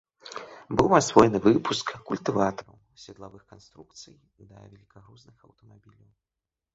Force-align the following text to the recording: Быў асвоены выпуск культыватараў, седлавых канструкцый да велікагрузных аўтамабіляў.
Быў 0.79 0.89
асвоены 0.99 1.41
выпуск 1.47 1.91
культыватараў, 2.07 2.79
седлавых 3.03 3.43
канструкцый 3.55 4.15
да 4.49 4.57
велікагрузных 4.71 5.35
аўтамабіляў. 5.49 6.09